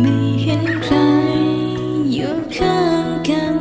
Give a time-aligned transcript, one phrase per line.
[0.00, 0.96] ไม่เห็นใคร
[2.12, 3.56] อยู่ข้างกัน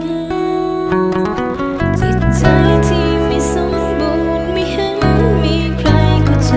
[2.00, 2.44] จิตใจ
[2.88, 5.00] ที่ไม่สมบูรณ์ไม่เห็น
[5.44, 5.90] มีใคร
[6.26, 6.52] เข้าใจ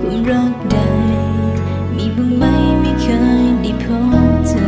[0.00, 0.76] ควมรักใด
[1.96, 2.44] มีบ้างไหม
[2.80, 3.06] ไม่เค
[3.42, 3.84] ยได้พ
[4.32, 4.66] บเจอ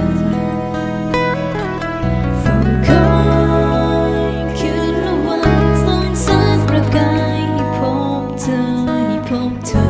[2.41, 2.57] เฝ้า
[2.87, 3.09] คอ
[4.33, 7.79] ยคืนละวันสงสารประกายให้พ
[8.21, 9.87] บเธอให้พบเธอ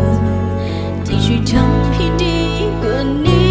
[1.07, 2.42] ที่ช่วยทำให้ดี
[2.83, 3.42] 如你。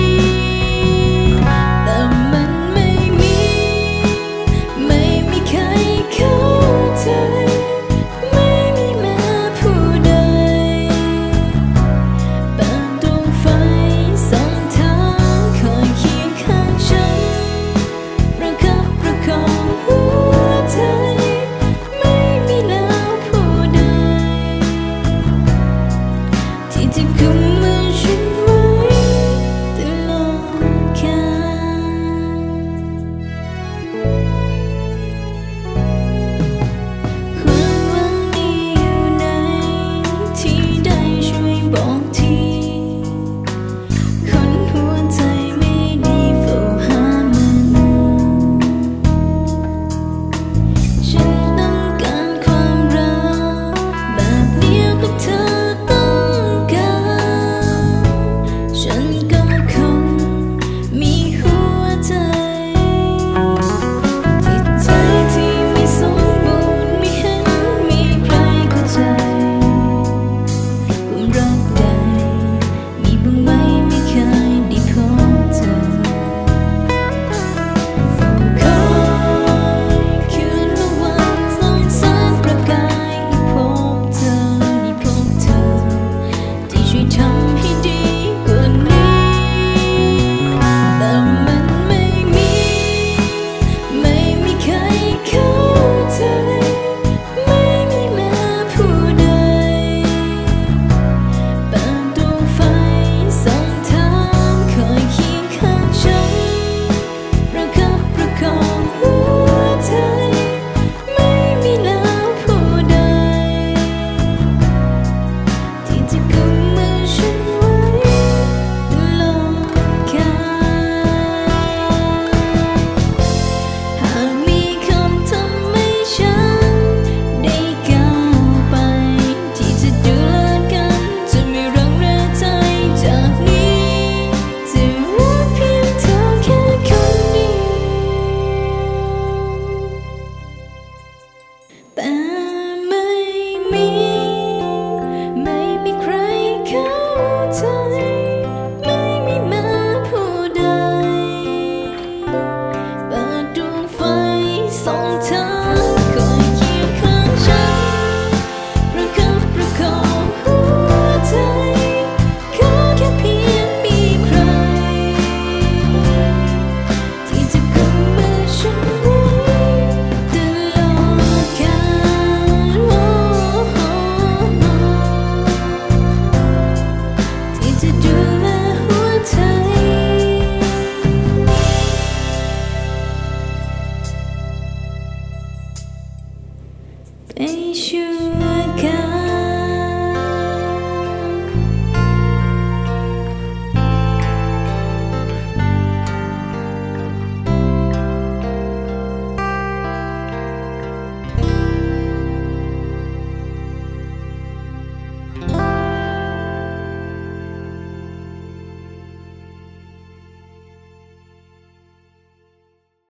[187.38, 188.51] Ain't you?